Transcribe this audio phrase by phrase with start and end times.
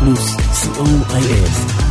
[0.00, 0.36] פלוס,
[0.76, 1.89] co.il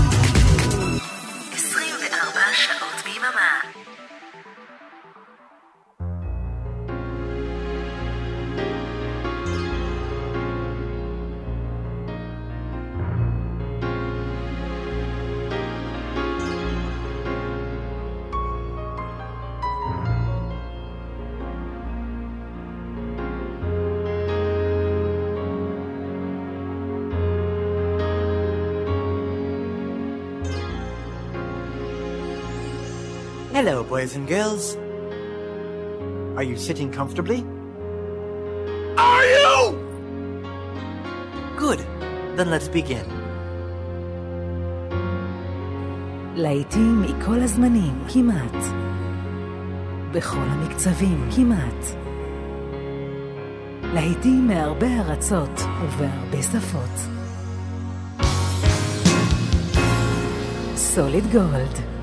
[33.99, 34.65] boys and girls.
[36.37, 37.39] Are you sitting comfortably?
[39.09, 39.55] Are you?
[41.63, 41.79] Good.
[42.37, 43.07] Then let's begin.
[46.35, 48.63] להיטים מכל הזמנים, כמעט.
[50.11, 51.85] בכל המקצבים, כמעט.
[53.93, 56.99] להיטים מהרבה ארצות ובהרבה שפות.
[60.75, 61.98] סוליד גולד.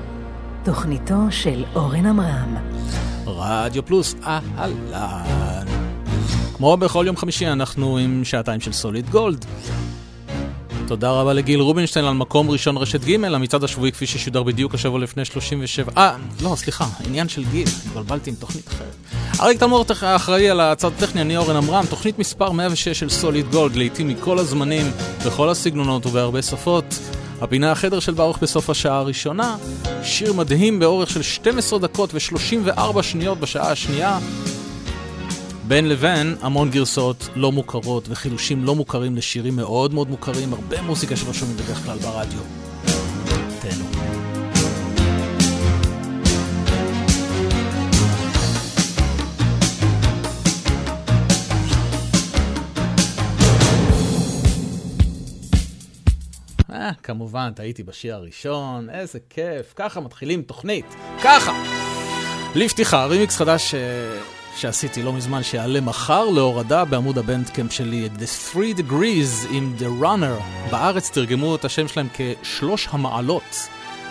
[0.67, 2.55] תוכניתו של אורן עמרם.
[3.25, 5.67] רדיו פלוס, אהלן.
[6.57, 9.45] כמו בכל יום חמישי אנחנו עם שעתיים של סוליד גולד.
[10.87, 14.99] תודה רבה לגיל רובינשטיין על מקום ראשון רשת ג' המצעד השבועי כפי ששודר בדיוק השבוע
[14.99, 15.91] לפני 37...
[15.97, 18.95] אה, לא, סליחה, עניין של גיל, התבלבלתי עם תוכנית אחרת.
[19.39, 23.75] אריק תלמור אחראי על הצד הטכני, אני אורן עמרם, תוכנית מספר 106 של סוליד גולד,
[23.75, 24.91] לעיתים מכל הזמנים,
[25.25, 26.85] בכל הסגנונות ובהרבה שפות.
[27.41, 29.57] הפינה החדר של ברוך בסוף השעה הראשונה,
[30.03, 34.19] שיר מדהים באורך של 12 דקות ו-34 שניות בשעה השנייה.
[35.67, 41.15] בין לבין המון גרסאות לא מוכרות וחילושים לא מוכרים לשירים מאוד מאוד מוכרים, הרבה מוזיקה
[41.15, 42.66] שלא שומעים בדרך כלל ברדיו.
[57.03, 61.53] כמובן, טעיתי בשיר הראשון, איזה כיף, ככה מתחילים תוכנית, ככה.
[62.55, 63.75] לפתיחה, רימיקס חדש ש...
[63.75, 64.19] אה,
[64.57, 70.71] שעשיתי לא מזמן, שיעלה מחר להורדה בעמוד הבנדקאמפ שלי, The Three Degrees עם The Runner.
[70.71, 73.69] בארץ תרגמו את השם שלהם כשלוש המעלות.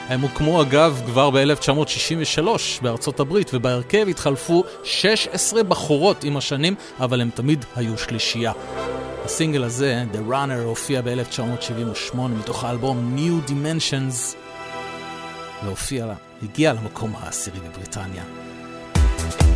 [0.08, 2.48] הם הוקמו אגב כבר ב-1963
[2.82, 8.52] בארצות הברית, ובהרכב התחלפו 16 בחורות עם השנים, אבל הם תמיד היו שלישייה.
[9.24, 14.36] הסינגל הזה, The Runner, הופיע ב-1978 מתוך האלבום New Dimensions,
[15.64, 16.06] והופיע,
[16.42, 18.22] הגיע למקום העשירי בבריטניה.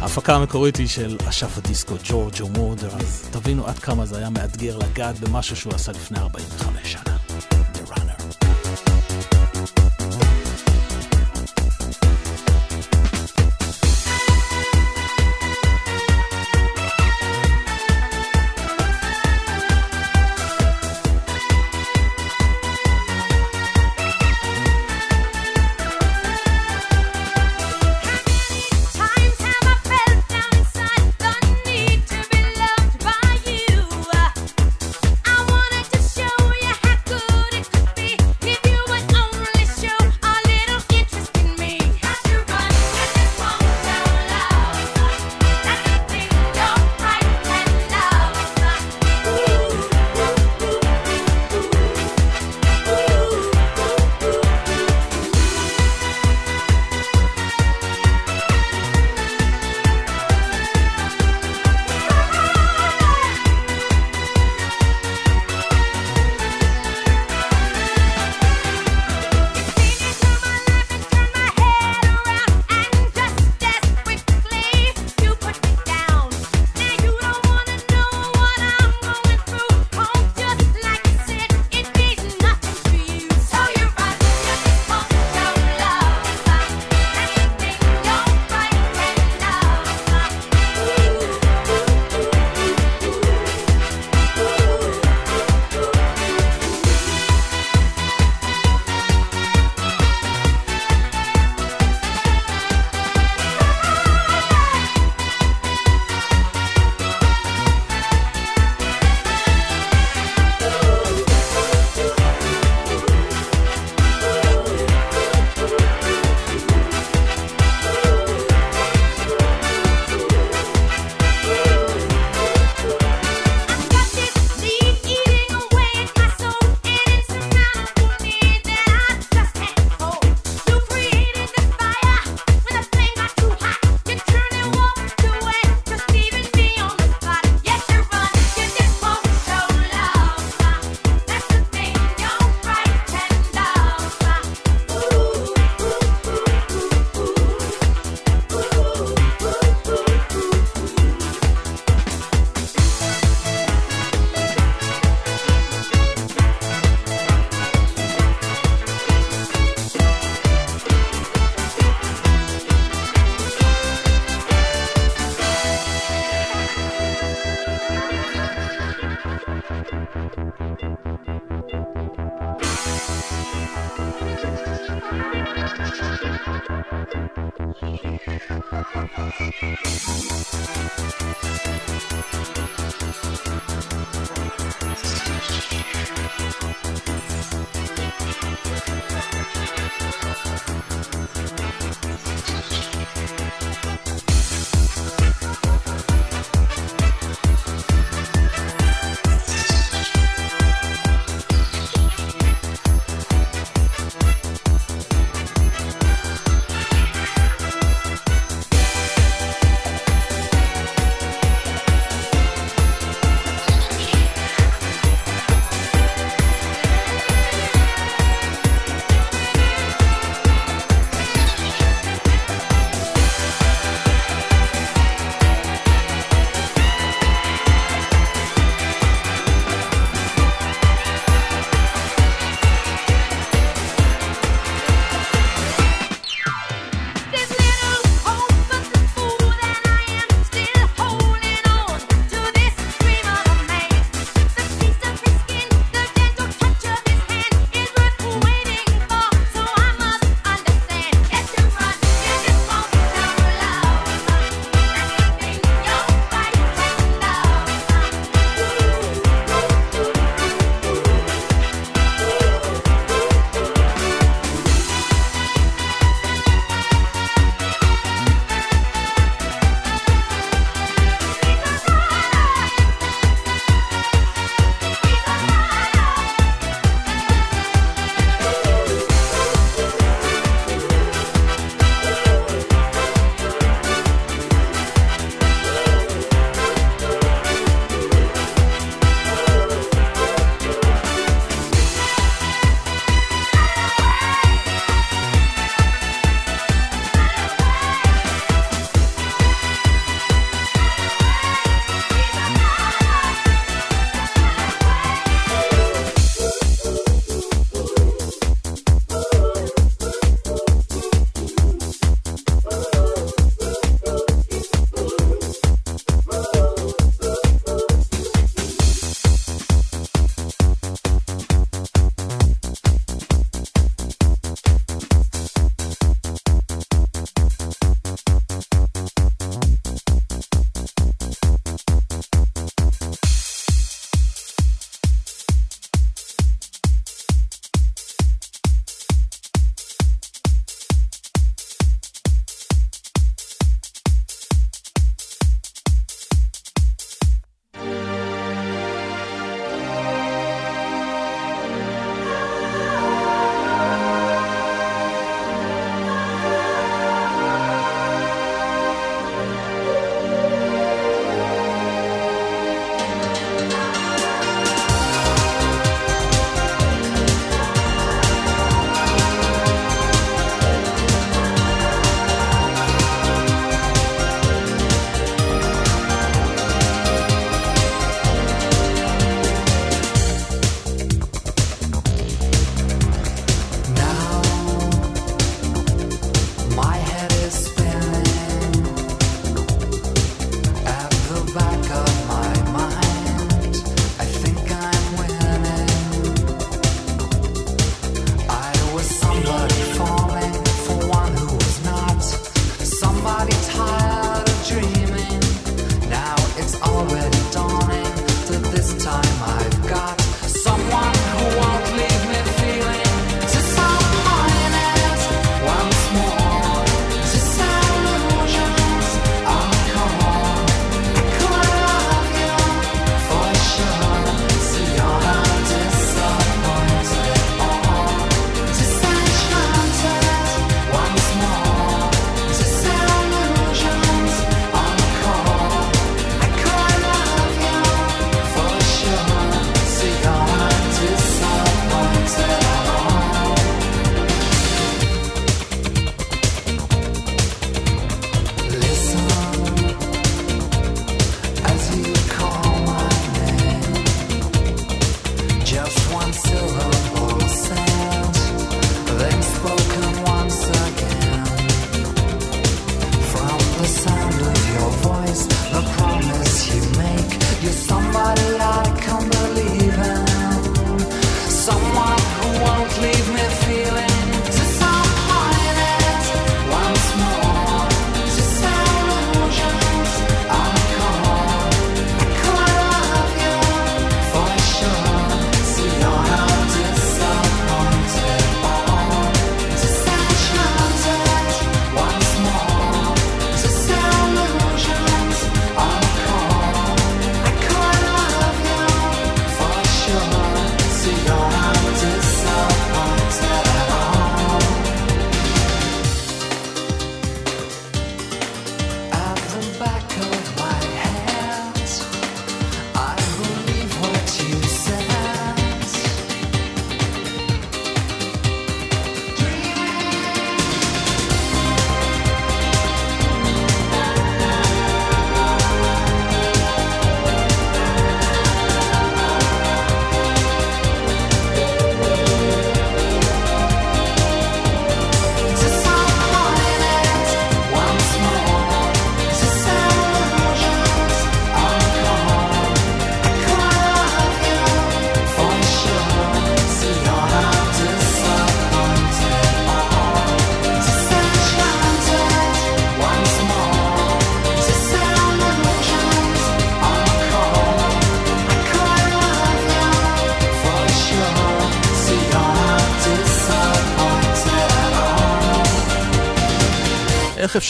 [0.01, 4.79] ההפקה המקורית היא של אשף הדיסקו ג'ורג'ו מורדר, אז תבינו עד כמה זה היה מאתגר
[4.79, 7.17] לגעת במשהו שהוא עשה לפני 45 שנה.
[10.11, 10.40] איך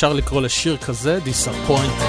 [0.01, 2.03] אפשר לקרוא לשיר כזה Disappointed.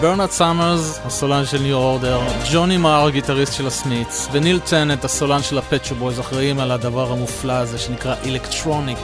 [0.00, 2.20] ברנרד סאמנר, הסולן של ניו אורדר,
[2.52, 7.12] ג'וני מאר, גיטריסט של הסמיץ, וניל טננט, הסולן של הפט שופ בויז, אחראים על הדבר
[7.12, 8.98] המופלא הזה שנקרא אלקטרוניק,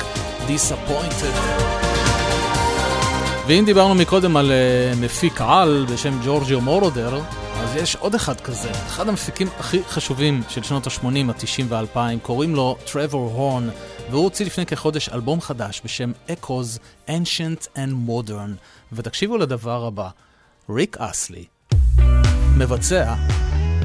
[0.48, 1.40] Disappointed.
[3.46, 7.20] ואם דיברנו מקודם על אה, מפיק על בשם ג'ורג'יו מורודר,
[7.62, 12.54] אז יש עוד אחד כזה, אחד המפיקים הכי חשובים של שנות ה-80, ה-90 וה-2000, קוראים
[12.54, 13.68] לו טרוור הורן,
[14.10, 18.50] והוא הוציא לפני כחודש אלבום חדש בשם Echoes Ancient and Modern,
[18.92, 20.08] ותקשיבו לדבר הבא.
[20.70, 21.44] ריק אסלי,
[22.58, 23.14] מבצע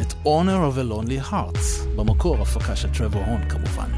[0.01, 3.89] את Honor of a Lonely Hearts, במקור הפקה של טרוור הון כמובן.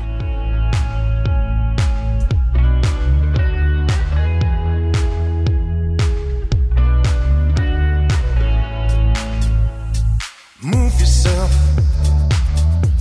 [10.61, 11.51] Move yourself.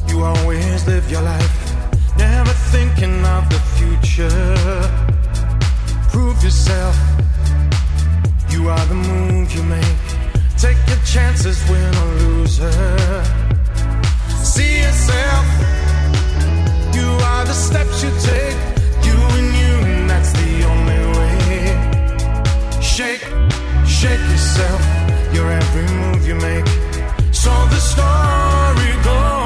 [0.09, 1.66] You always live your life,
[2.28, 4.80] never thinking of the future.
[6.12, 6.97] Prove yourself.
[8.52, 10.04] You are the move you make.
[10.64, 13.25] Take your chances, win or lose her.
[14.54, 15.47] See yourself.
[16.99, 18.59] You are the steps you take.
[19.09, 21.33] You and you, and that's the only way.
[22.95, 23.25] Shake,
[23.99, 24.83] shake yourself.
[25.35, 26.68] Your every move you make.
[27.42, 29.46] So the story goes.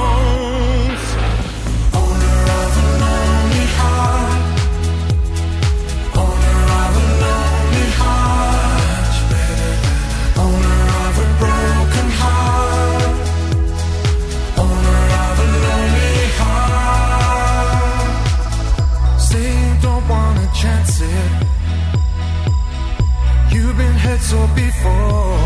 [24.29, 25.39] So before.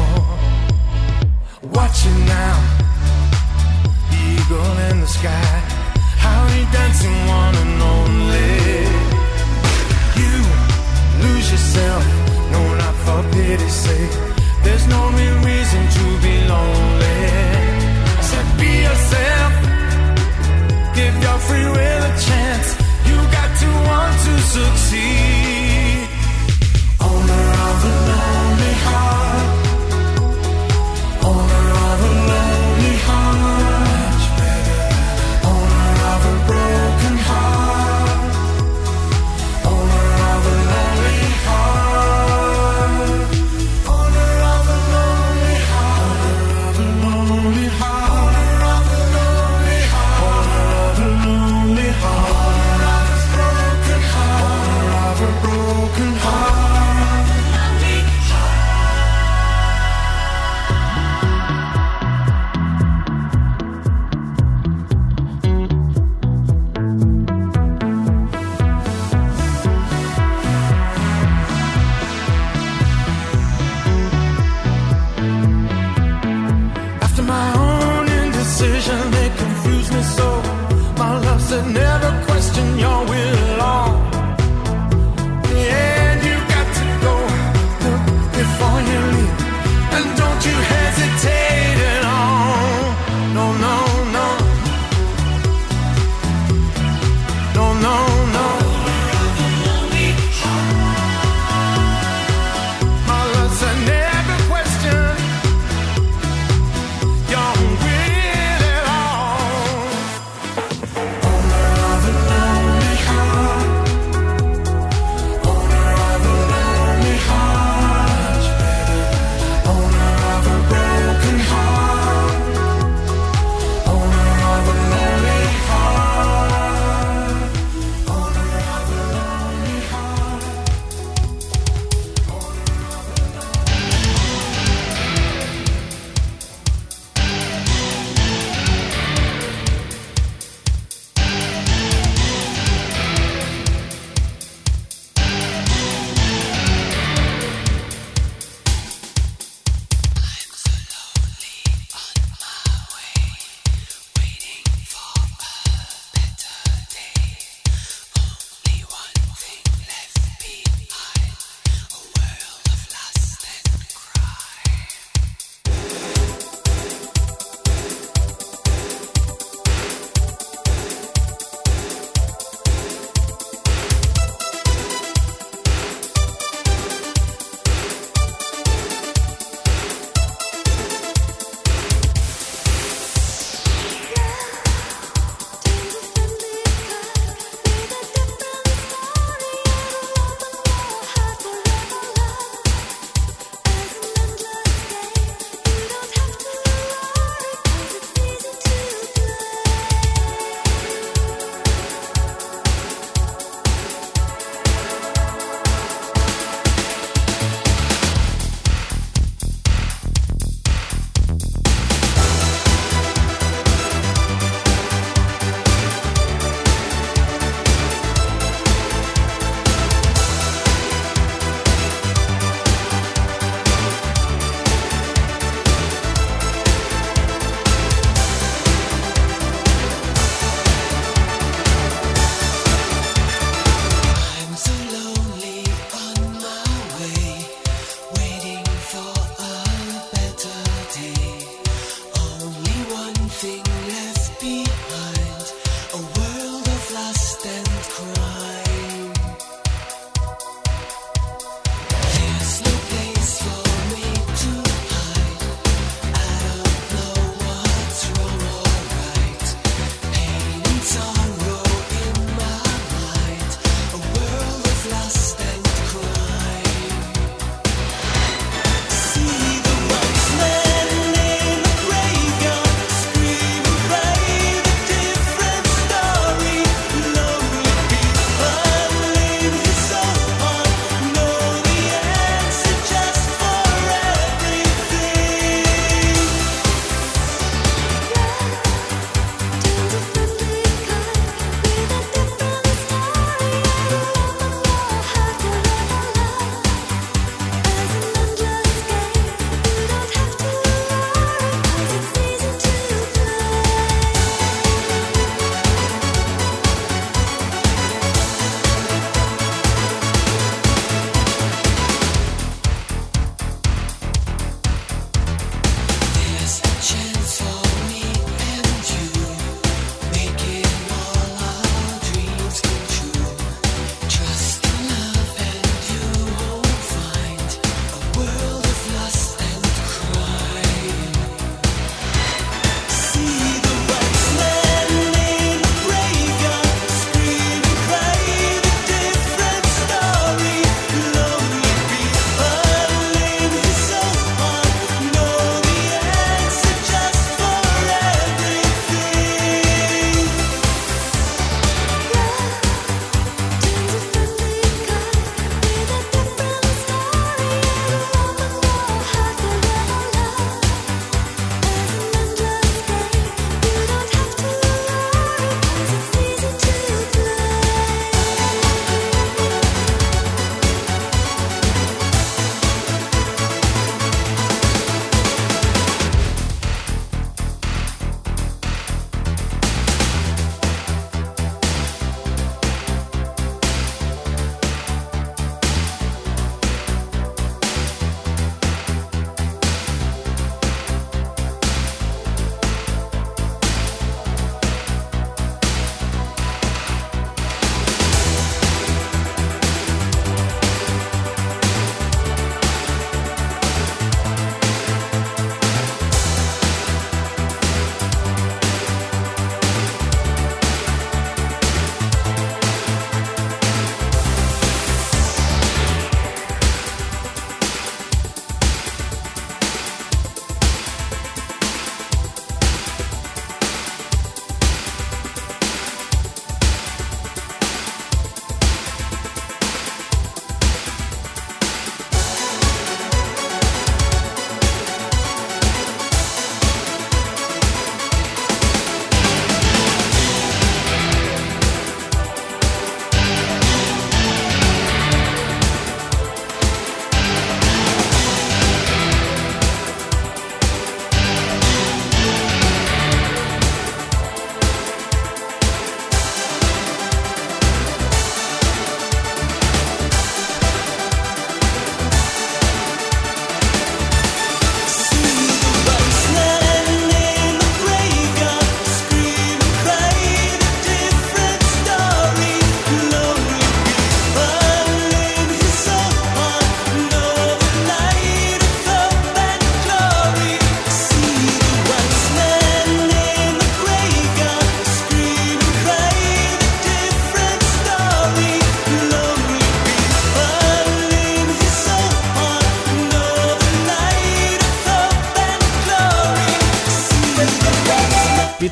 [1.73, 2.57] Watch it now.
[4.11, 5.55] The eagle in the sky.
[6.25, 8.55] How he dancing one and only.
[10.21, 10.35] You
[11.25, 12.05] lose yourself.
[12.53, 14.15] No, not for pity's sake.
[14.65, 17.21] There's no real reason to be lonely.
[18.19, 19.53] I said, be yourself.
[20.95, 22.69] Give your free will a chance.
[23.09, 26.09] You got to want to succeed.
[27.01, 28.14] Owner of a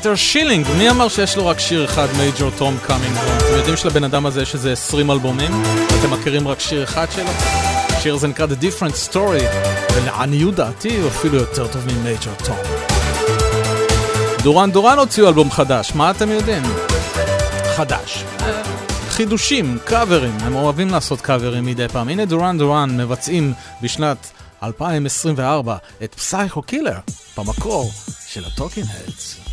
[0.03, 3.15] פיטר שילינג, מי אמר שיש לו רק שיר אחד, Major Tom Coming?
[3.17, 5.63] אתם יודעים שלבן אדם הזה יש איזה 20 אלבומים?
[5.63, 7.29] ואתם מכירים רק שיר אחד שלו?
[7.89, 9.43] השיר הזה נקרא The Different Story,
[9.93, 12.57] ולעניות דעתי הוא אפילו יותר טוב מ Major Tom.
[14.43, 16.63] דורן דורן הוציאו אלבום חדש, מה אתם יודעים?
[17.75, 18.23] חדש.
[19.09, 22.09] חידושים, קאברים, הם אוהבים לעשות קאברים מדי פעם.
[22.09, 24.31] הנה דורן דורן מבצעים בשנת
[24.63, 26.97] 2024 את פסייכו קילר
[27.37, 27.91] במקור
[28.27, 29.52] של הטוקינג הדס.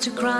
[0.00, 0.39] to cry.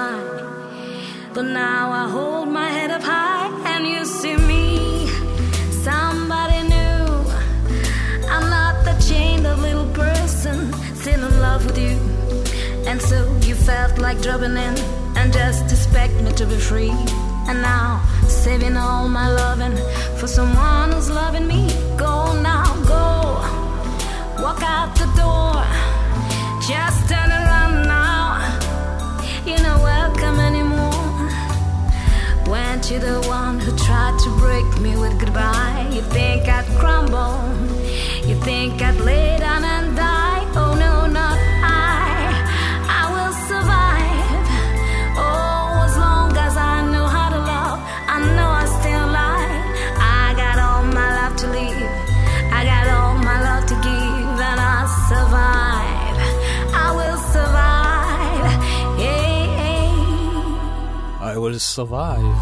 [61.51, 62.41] will survive,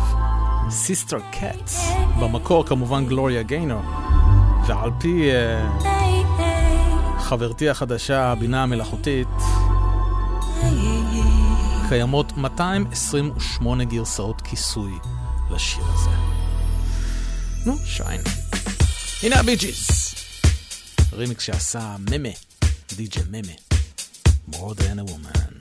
[0.70, 1.72] Sister Cat,
[2.20, 3.82] במקור כמובן גלוריה גיינור,
[4.66, 5.68] ועל פי אה,
[7.18, 9.28] חברתי החדשה, הבינה המלאכותית,
[11.88, 14.92] קיימות 228 גרסאות כיסוי
[15.50, 16.10] לשיר הזה.
[17.66, 18.20] נו, שוין.
[19.22, 19.88] הנה הבי ג'יז.
[21.12, 22.28] רימיקס שעשה ממה,
[22.88, 23.52] די די.ג'י ממה.
[24.52, 25.57] More than a woman.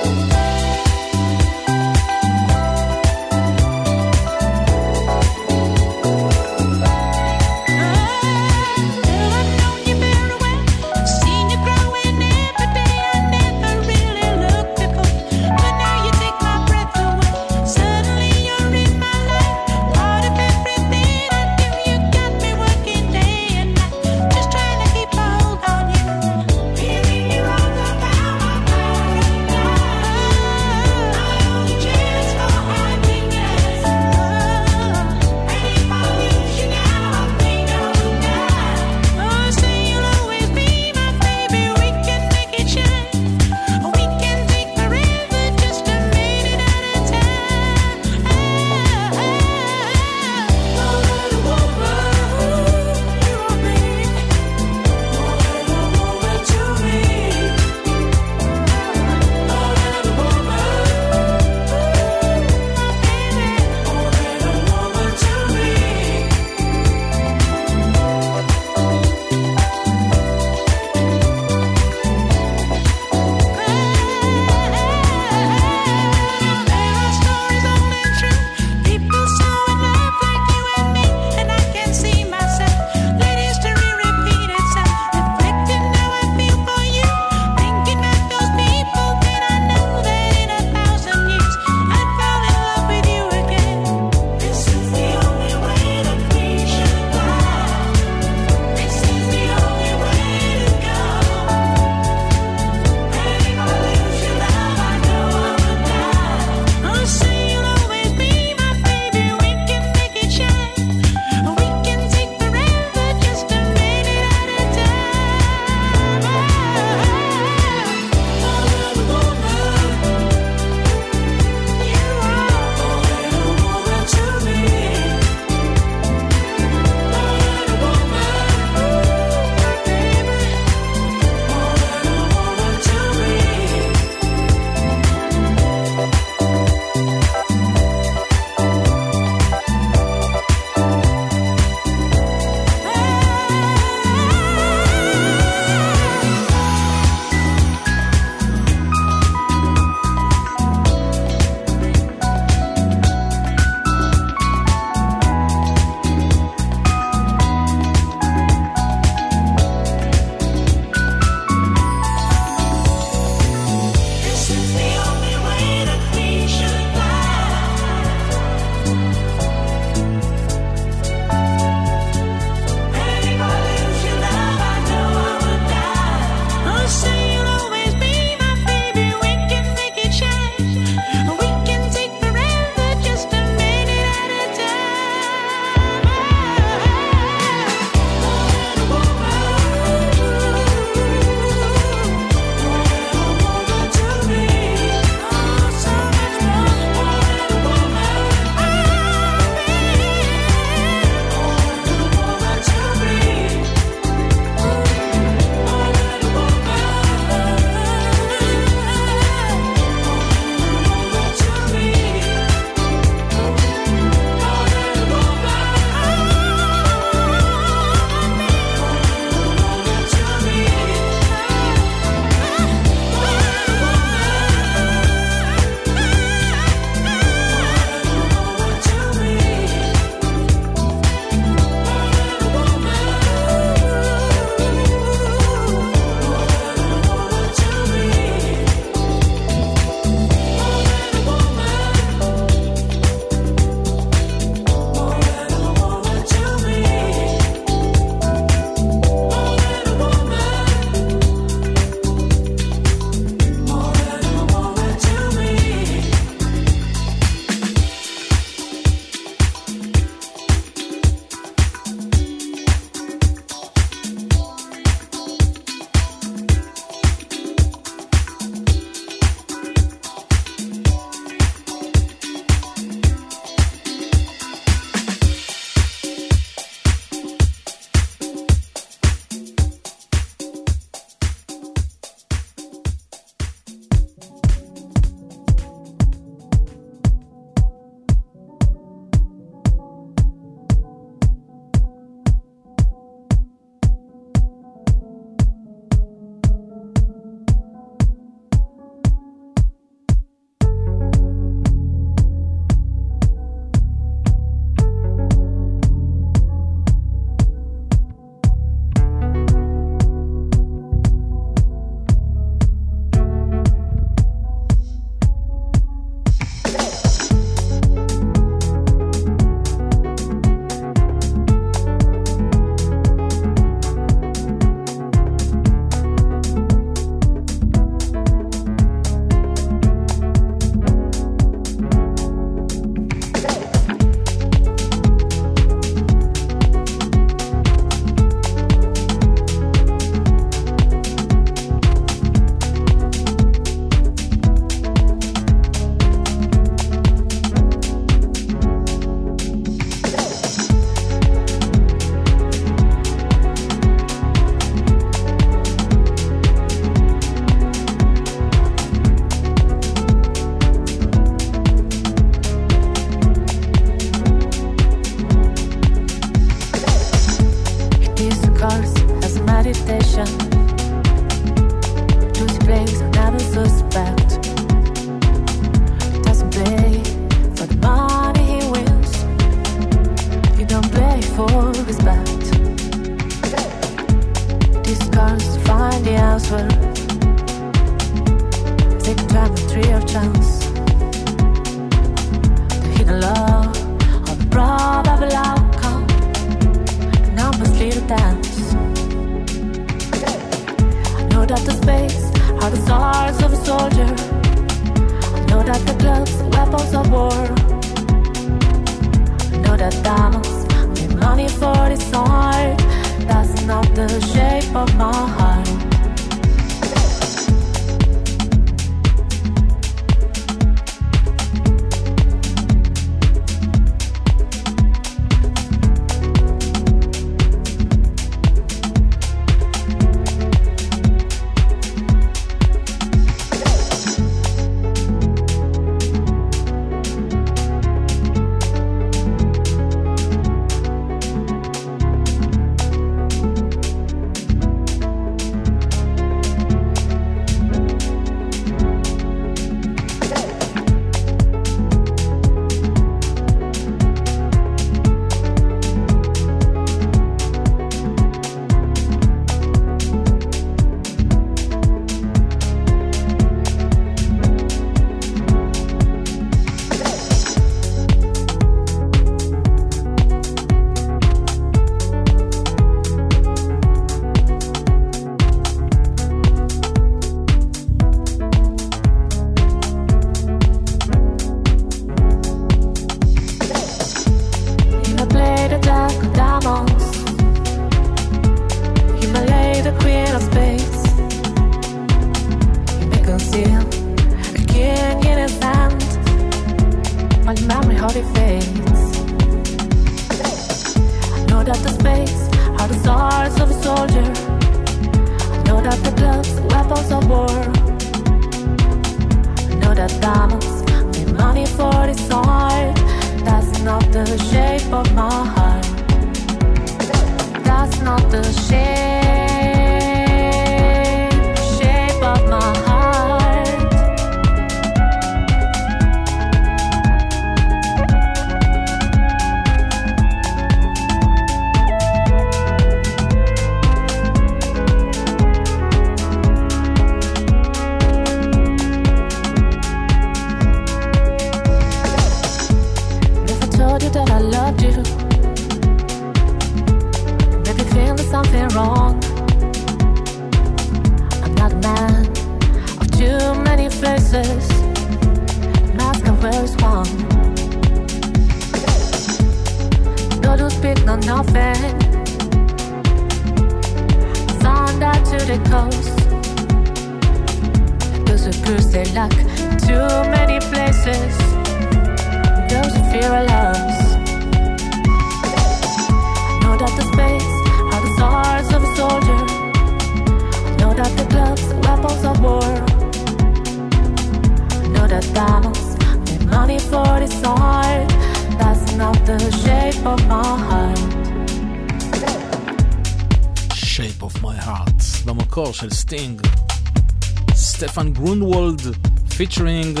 [599.36, 600.00] featuring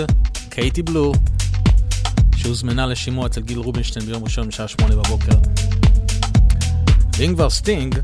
[0.50, 1.12] קייטי בלו,
[2.36, 5.38] שהוזמנה לשימוע אצל גיל רובינשטיין ביום ראשון בשעה שמונה בבוקר.
[7.18, 7.98] ואם כבר סטינג,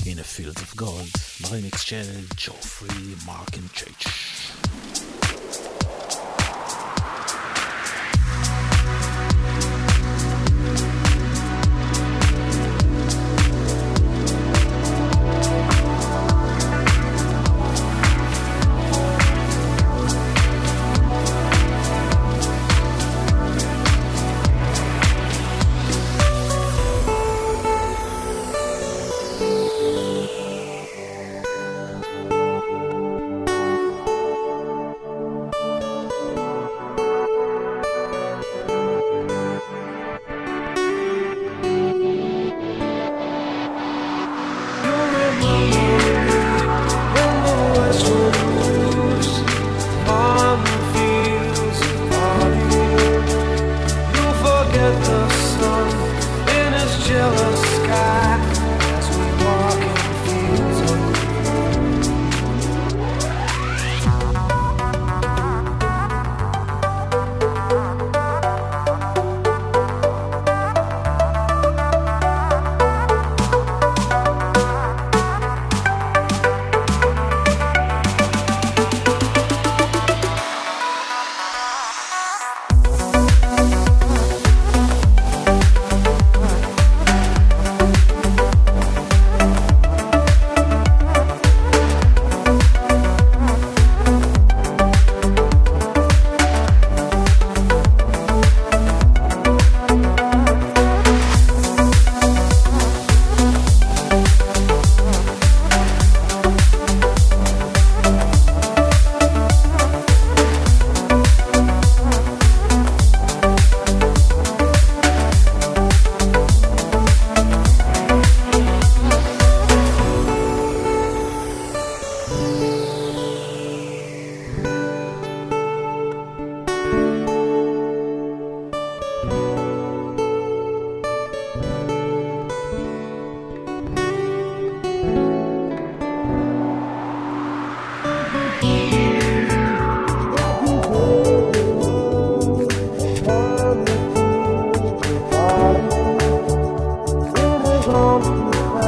[0.00, 4.27] In a Field of Gold, ברמיקס של ג'ופרי מרקנצ'ייץ'.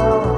[0.03, 0.30] Oh.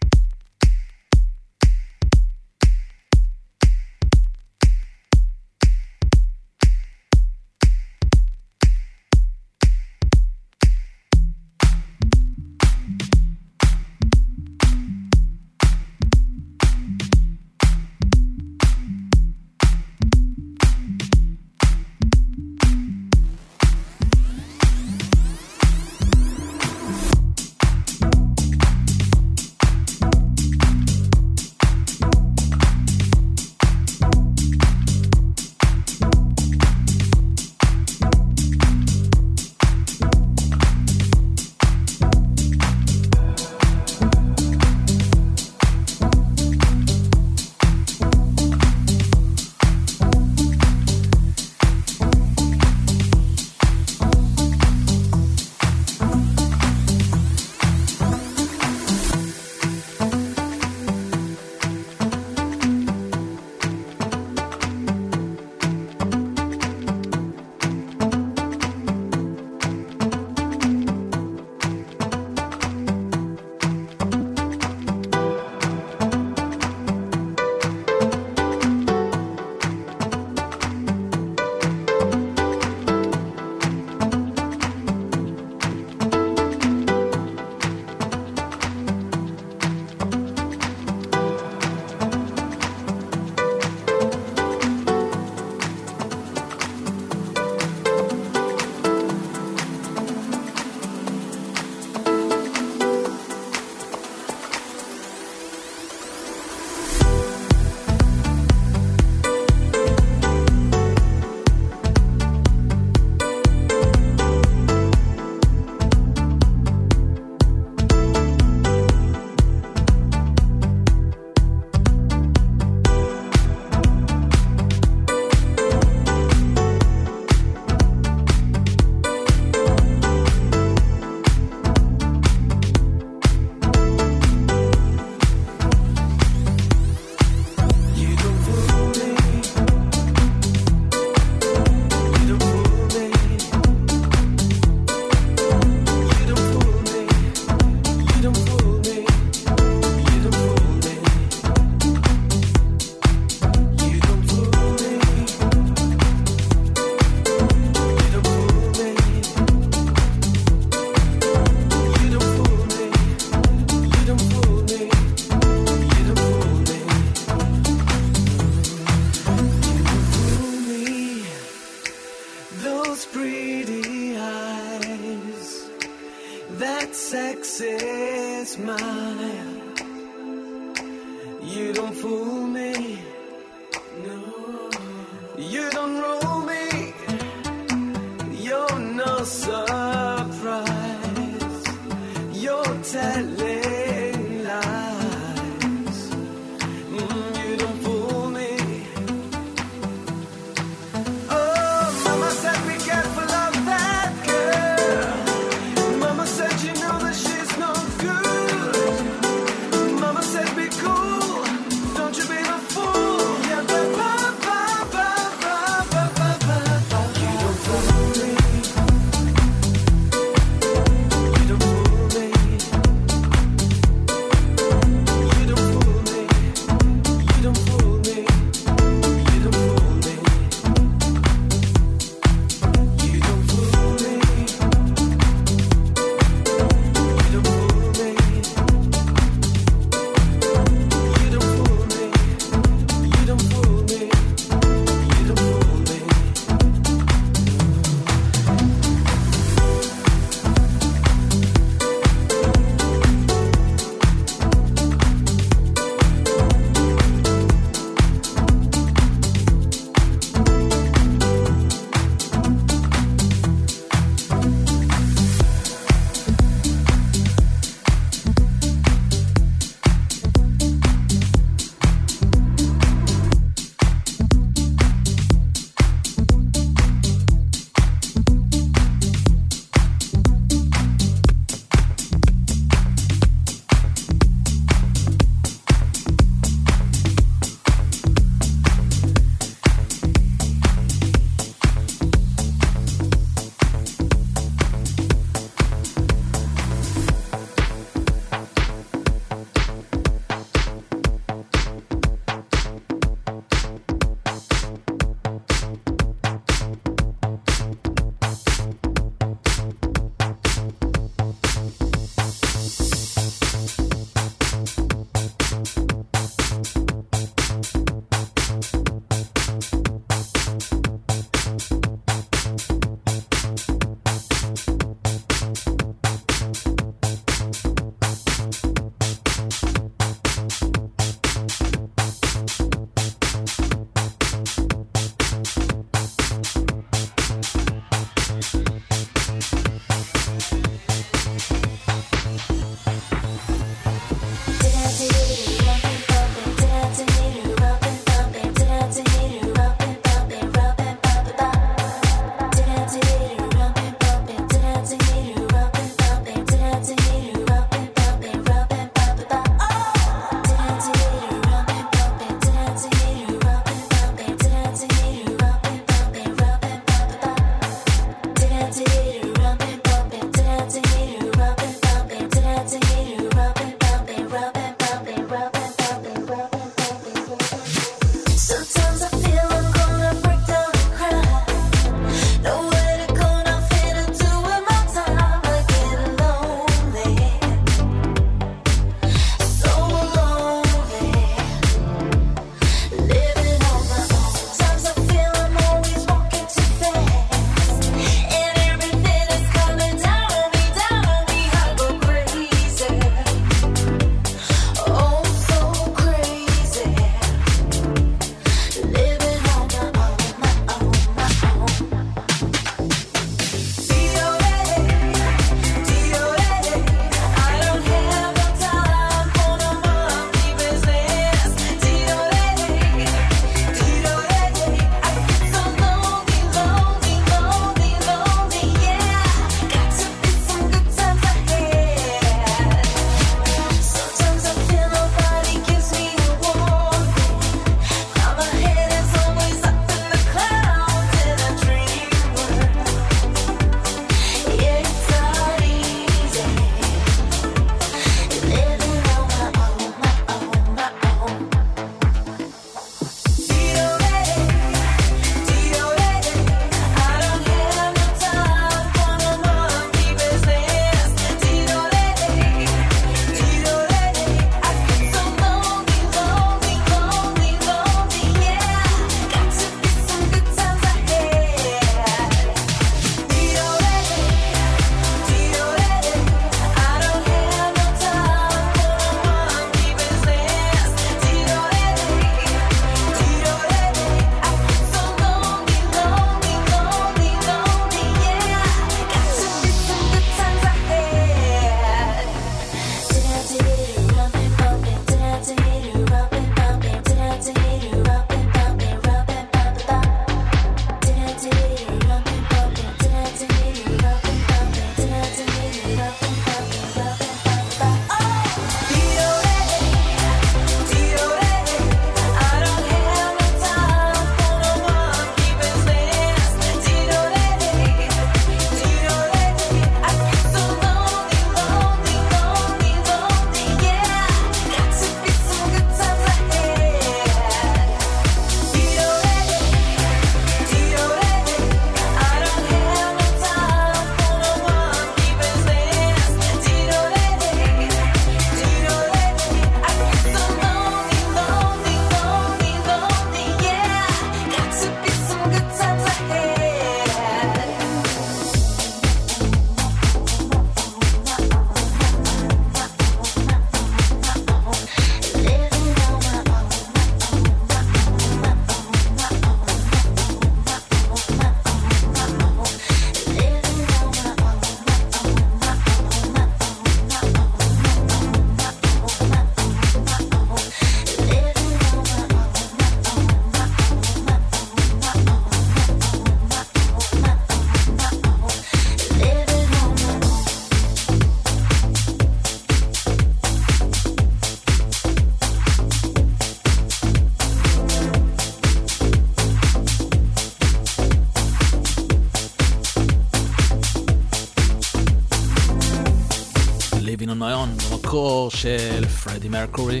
[598.50, 600.00] של פרדי מרקורי,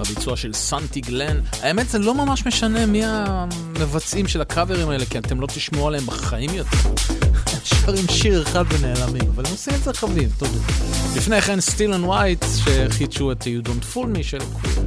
[0.00, 1.40] בביצוע של סנטי גלן.
[1.62, 6.06] האמת זה לא ממש משנה מי המבצעים של הקאברים האלה, כי אתם לא תשמעו עליהם
[6.06, 6.76] בחיים יותר.
[7.64, 10.66] שרים שיר אחד ונעלמים, אבל הם עושים את זה חביב, טוב.
[11.16, 14.86] לפני כן סטיל אנד ווייט, שחידשו את You Don't Fool Me של קווין.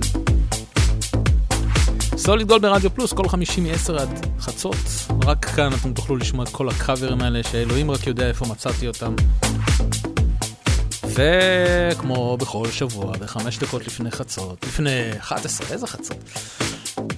[2.18, 4.76] סוליד גולד ברדיו פלוס, כל חמישי מ-10 עד חצות.
[5.26, 9.16] רק כאן אתם תוכלו לשמוע את כל הקאברים האלה, שאלוהים רק יודע איפה מצאתי אותם.
[11.14, 16.18] וכמו בכל שבוע, בחמש דקות לפני חצות, לפני 11, איזה חצות?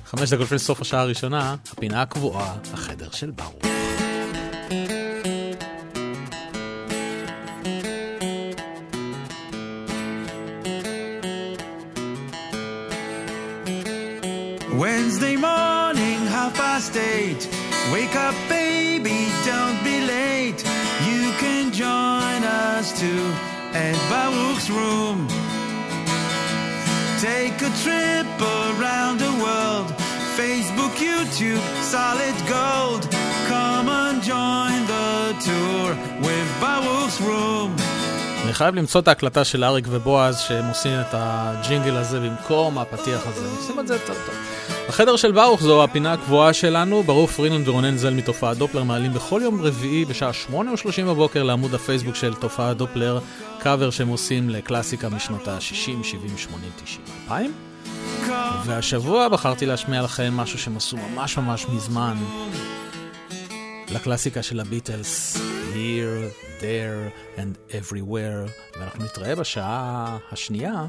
[0.06, 3.53] חמש דקות לפני סוף השעה הראשונה, הפינה הקבועה, החדר של ברוך.
[38.64, 43.46] חייב למצוא את ההקלטה של אריק ובועז שהם עושים את הג'ינגל הזה במקום הפתיח הזה,
[43.58, 44.36] עושים את זה יותר טוב.
[44.90, 49.42] החדר של ברוך זו הפינה הקבועה שלנו, ברוך פרינלנד ורונן זל מתופעת דופלר מעלים בכל
[49.44, 50.56] יום רביעי בשעה 8:30
[51.06, 53.20] בבוקר לעמוד הפייסבוק של תופעת דופלר,
[53.60, 56.04] קאבר שהם עושים לקלאסיקה משנות ה-60, 70,
[56.38, 57.54] 80, 90, 2000.
[58.66, 62.18] והשבוע בחרתי להשמיע לכם משהו שהם עשו ממש ממש מזמן,
[63.94, 65.38] לקלאסיקה של הביטלס,
[65.74, 66.32] Here,
[66.62, 70.86] There and Everywhere, ואנחנו נתראה בשעה השנייה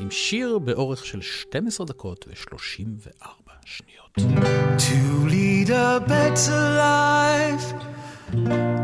[0.00, 4.18] עם שיר באורך של 12 דקות ו-34 שניות.
[4.78, 7.68] To lead a better life,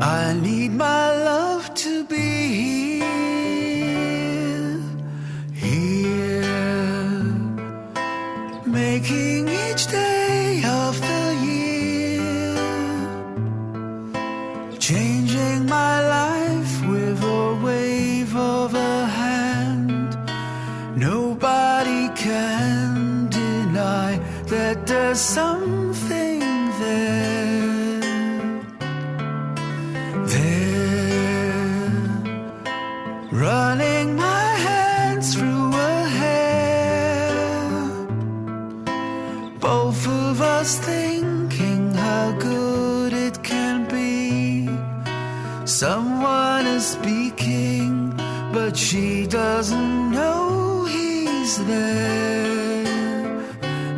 [0.00, 2.28] I need my love to be
[3.44, 4.80] here,
[5.64, 6.54] here,
[8.66, 10.19] making each day
[24.46, 26.40] that there's something
[26.80, 27.60] there.
[30.32, 31.92] There,
[33.32, 37.30] running my hands through her hair.
[39.60, 44.68] Both of us thinking how good it can be.
[45.64, 47.92] Someone is speaking,
[48.52, 52.39] but she doesn't know he's there.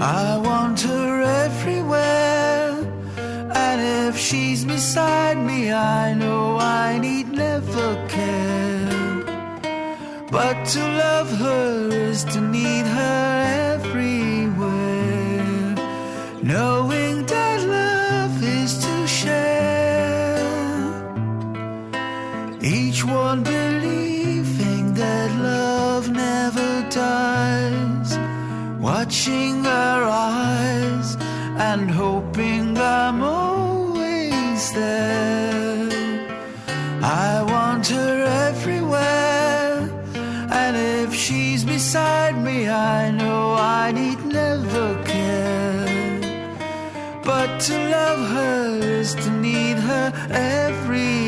[0.03, 2.73] I want her everywhere,
[3.55, 9.23] and if she's beside me, I know I need never care.
[10.29, 14.67] But to love her is to need her everywhere,
[16.43, 20.43] knowing that love is to share.
[22.61, 23.45] Each one
[29.13, 31.19] Watching her eyes
[31.69, 35.91] and hoping I'm always there.
[37.03, 39.91] I want her everywhere.
[40.51, 46.21] And if she's beside me, I know I need never care.
[47.23, 51.22] But to love her is to need her everywhere.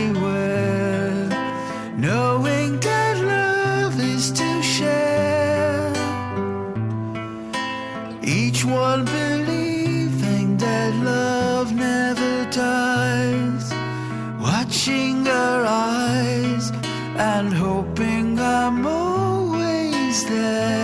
[20.52, 20.83] There.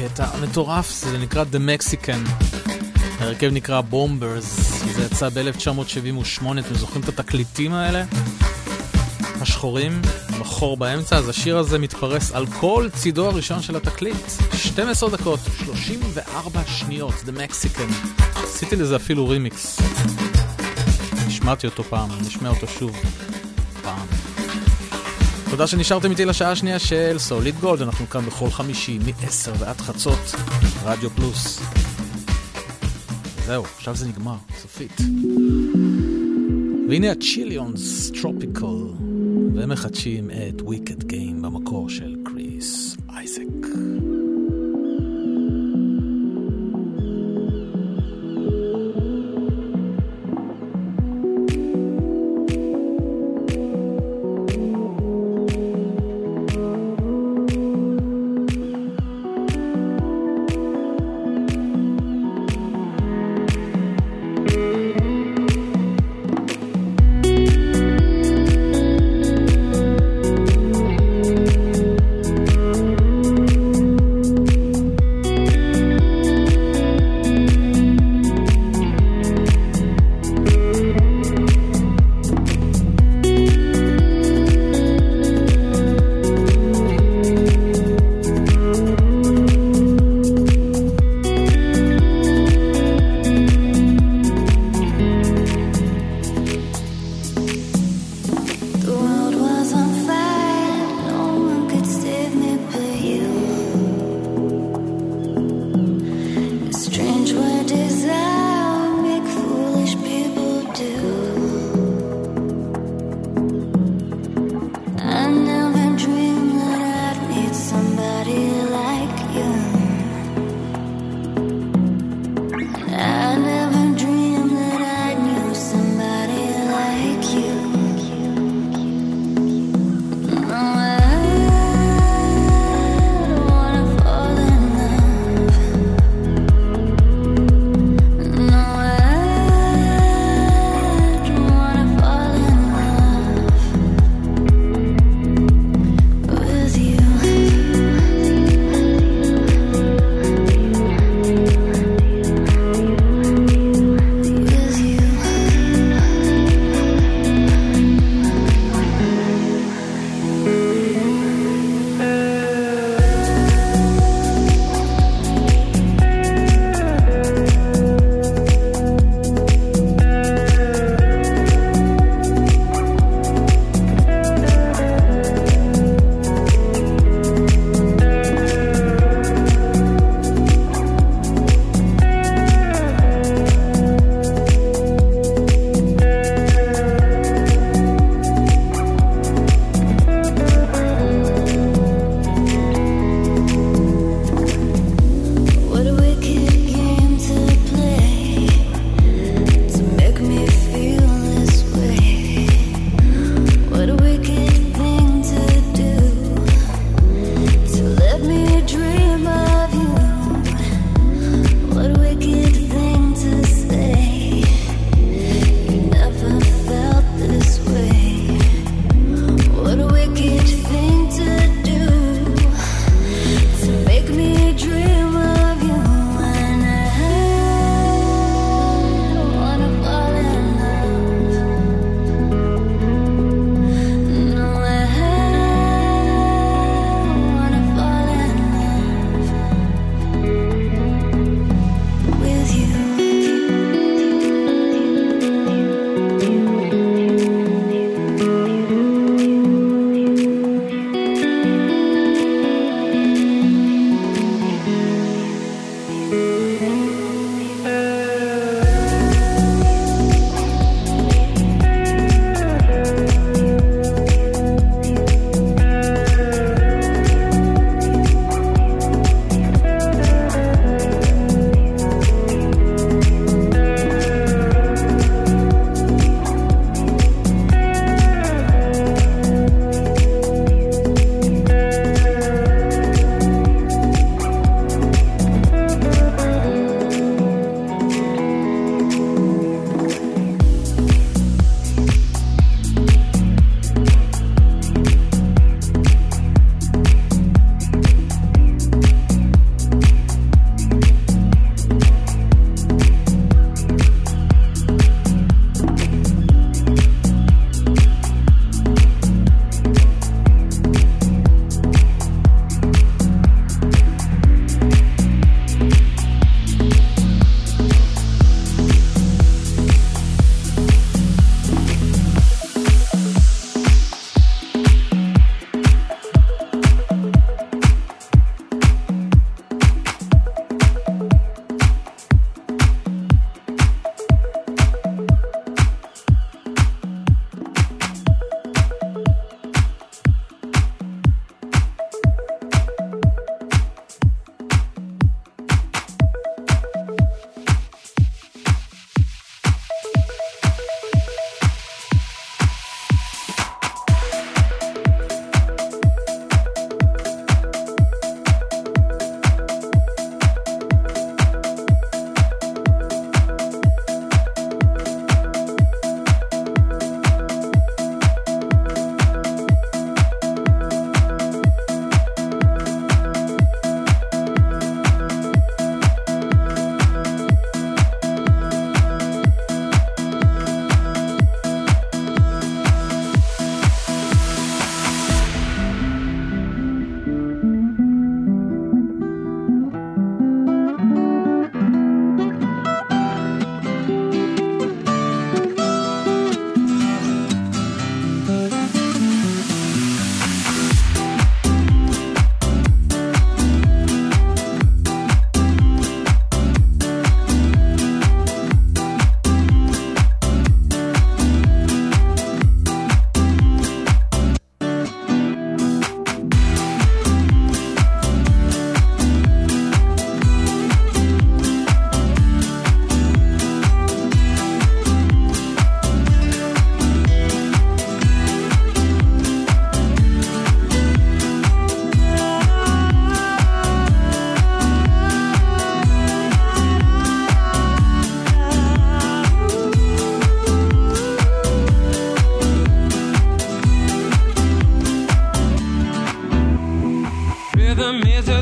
[0.00, 2.46] קטע מטורף, זה נקרא The Mexican.
[3.20, 8.04] ההרכב נקרא בומברס, זה יצא ב-1978, אתם זוכרים את התקליטים האלה?
[9.40, 10.02] השחורים,
[10.34, 14.30] עם החור באמצע, אז השיר הזה מתפרס על כל צידו הראשון של התקליט.
[14.54, 18.22] 12 דקות, 34 שניות, The Mexican.
[18.44, 19.80] עשיתי לזה אפילו רימיקס.
[21.26, 23.19] השמעתי אותו פעם, נשמע אותו שוב.
[25.60, 30.18] תודה שנשארתם איתי לשעה השנייה של סוליד גולד, אנחנו כאן בכל חמישי, מ-10 ועד חצות,
[30.84, 31.60] רדיו פלוס.
[33.46, 35.00] זהו, עכשיו זה נגמר, סופית.
[36.88, 38.66] והנה הצ'יליונס טרופיקל,
[39.54, 40.89] והם מחדשים את וויקד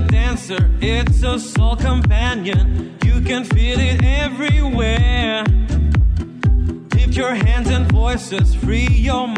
[0.00, 2.96] dancer, it's a soul companion.
[3.04, 5.44] You can feel it everywhere.
[6.94, 9.37] Lift your hands and voices, free your mind.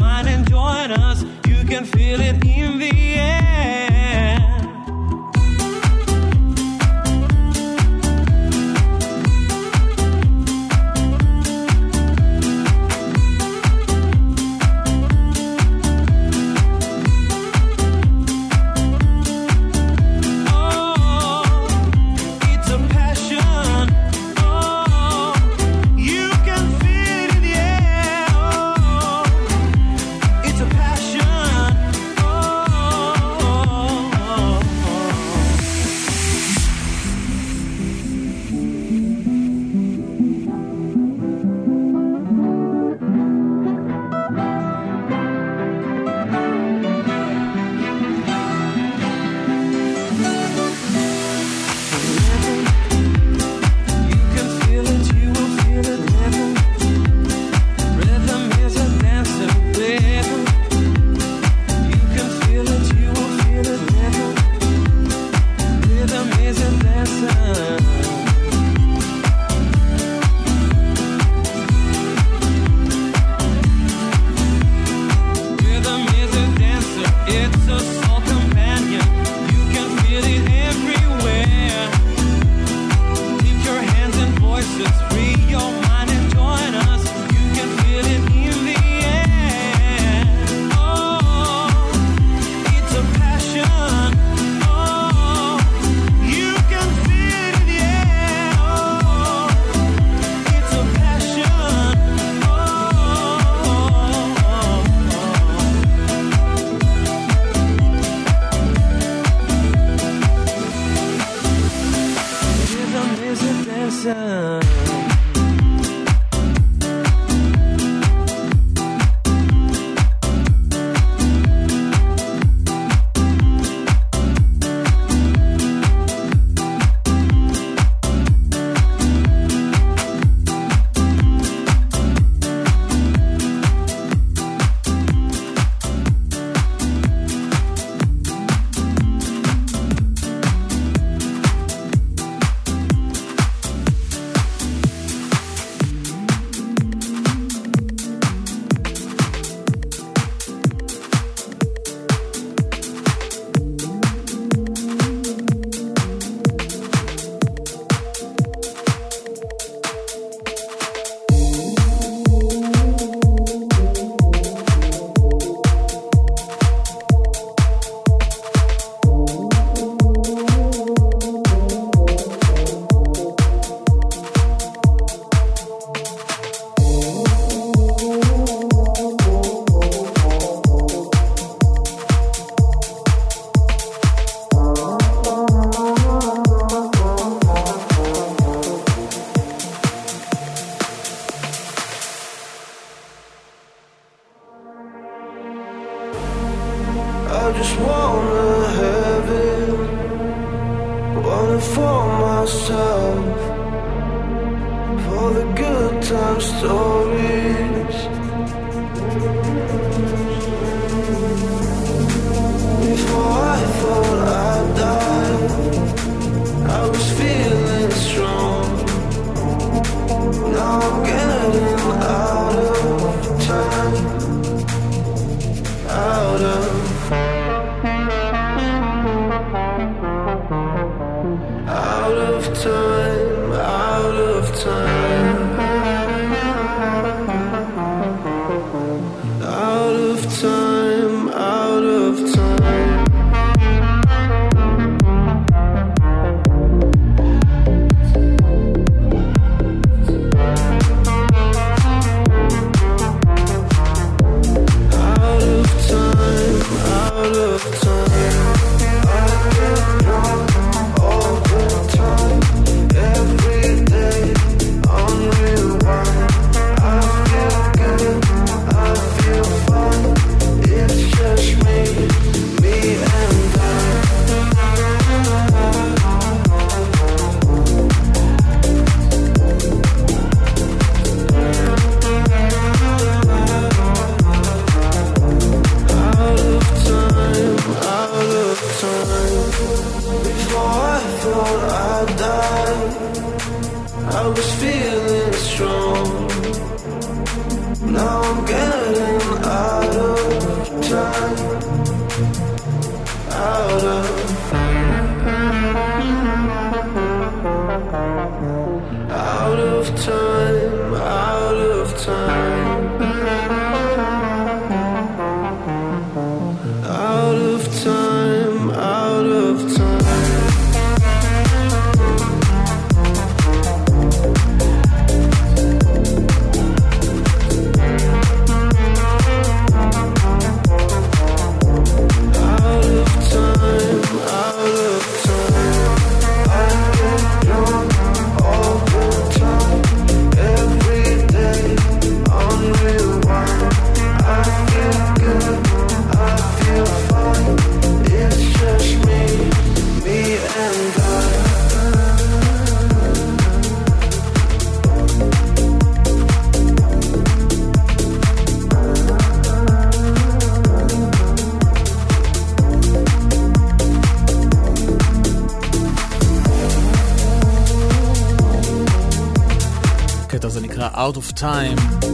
[371.40, 372.04] Time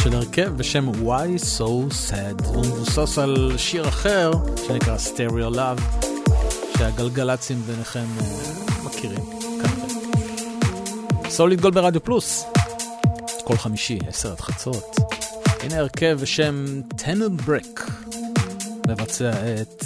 [0.00, 2.44] של הרכב בשם Why So Sad.
[2.44, 4.30] הוא מבוסס על שיר אחר
[4.66, 6.06] שנקרא Stereo Love,
[6.78, 9.20] שהגלגלצים ביניכם אה, מכירים
[9.62, 11.30] כנראה.
[11.30, 12.44] סוליד גול ברדיו פלוס,
[13.44, 14.96] כל חמישי, עשר עד חצות.
[15.62, 17.90] הנה הרכב בשם Tenet Brick
[18.88, 19.84] מבצע את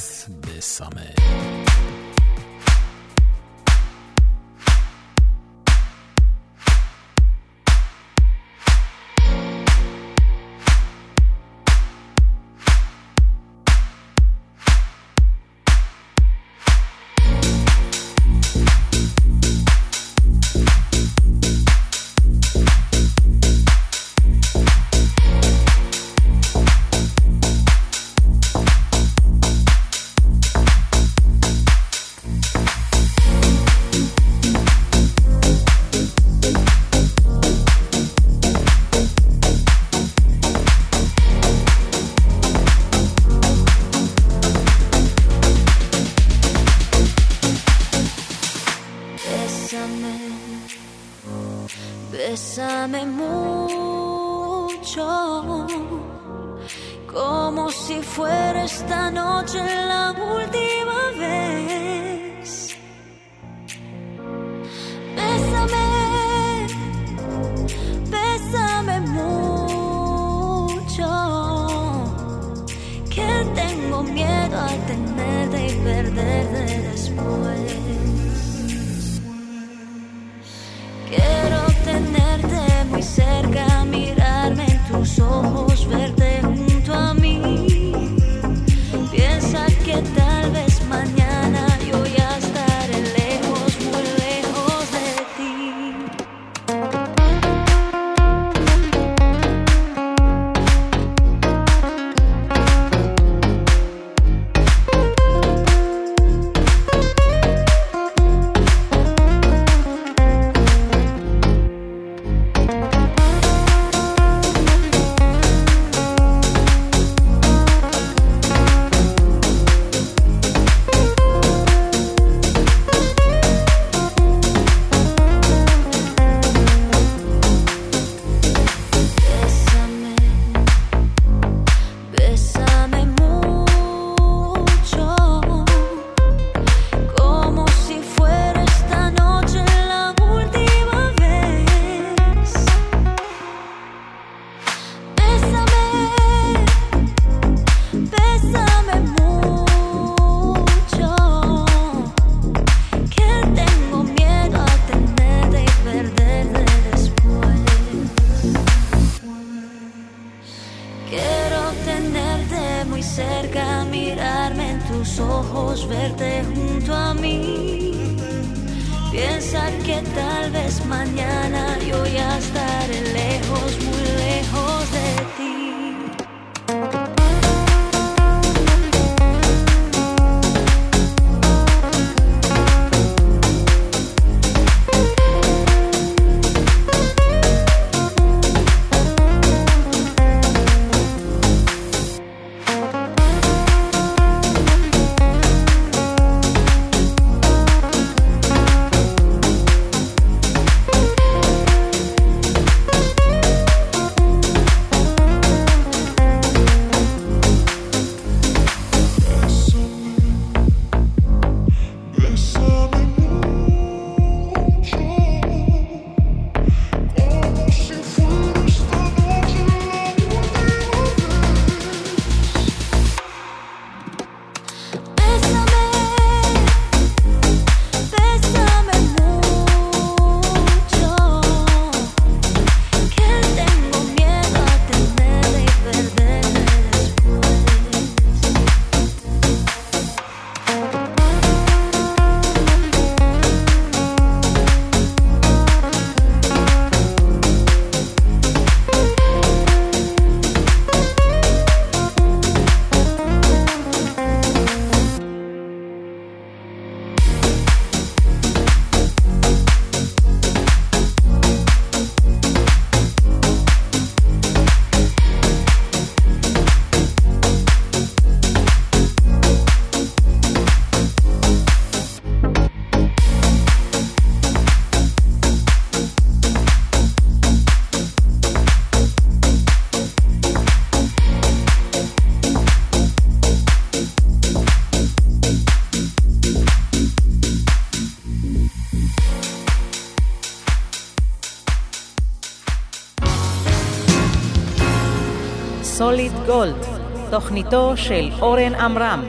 [296.51, 296.87] גולד,
[297.31, 299.25] תוכניתו של אורן עמרם.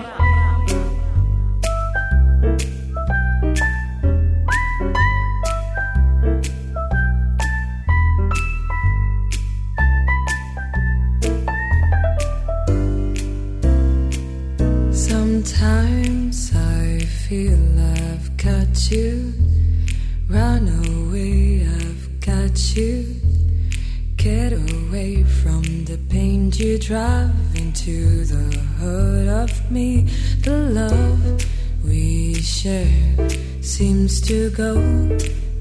[24.24, 30.02] Get away from the pain you drive into the heart of me.
[30.44, 31.44] The love
[31.84, 33.18] we share
[33.62, 34.76] seems to go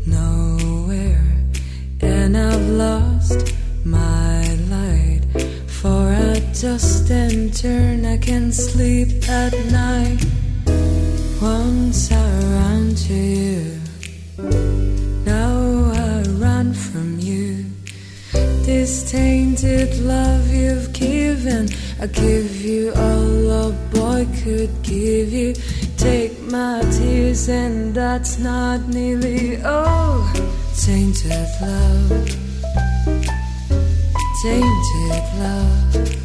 [0.04, 1.24] nowhere.
[2.02, 5.22] And I've lost my light
[5.66, 8.04] for a dust and turn.
[8.04, 10.22] I can sleep at night
[11.40, 13.79] once ran to you.
[18.80, 21.68] This tainted love you've given,
[22.00, 25.52] I give you all a boy could give you.
[25.98, 30.26] Take my tears, and that's not nearly all.
[30.78, 32.26] Tainted love,
[34.42, 36.19] tainted love.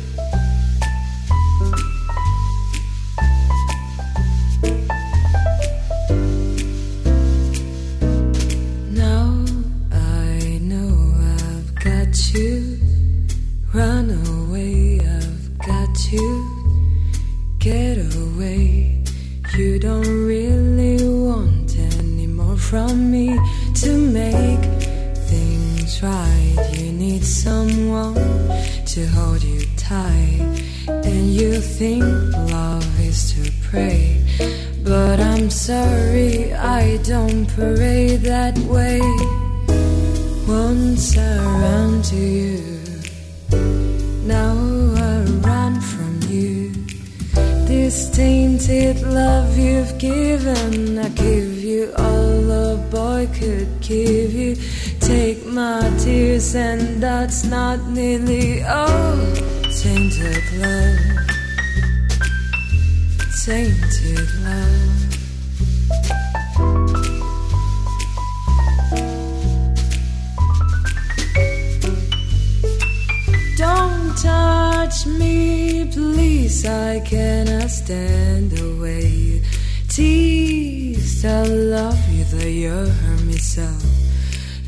[83.56, 83.70] So.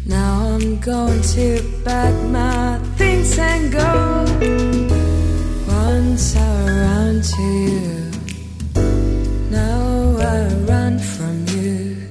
[0.05, 1.47] Now I'm going to
[1.83, 3.91] pack my things and go.
[5.67, 8.11] Once I to you,
[9.51, 10.39] now I
[10.71, 12.07] run from you.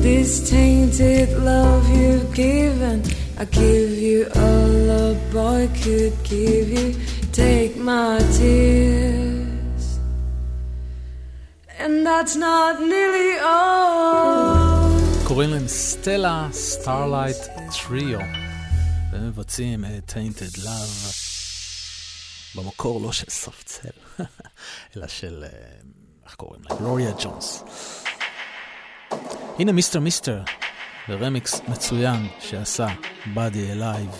[0.00, 3.02] This tainted love you've given,
[3.38, 6.94] I give you all a boy could give you.
[7.32, 9.84] Take my tears,
[11.78, 14.59] and that's not nearly all.
[15.30, 17.36] קוראים להם סטלה סטארלייט
[17.72, 18.18] טריו,
[19.12, 21.14] והם מבצעים את Tainted Love,
[22.54, 23.88] במקור לא של סופט סל,
[24.96, 25.48] אלא של, אה,
[26.24, 26.76] איך קוראים לה?
[26.76, 27.64] גלוריה ג'ונס.
[29.58, 30.42] הנה מיסטר מיסטר,
[31.08, 32.86] ברמיקס מצוין שעשה
[33.34, 34.10] באדי אלייב,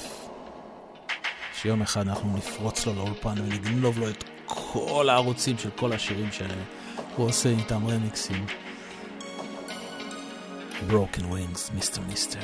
[1.54, 7.26] שיום אחד אנחנו נפרוץ לו לאולפן ונגנוב לו את כל הערוצים של כל השירים שהוא
[7.28, 8.69] עושה איתם רמיקסים.
[10.88, 12.04] Broken Wings, Mr.
[12.08, 12.38] Mister.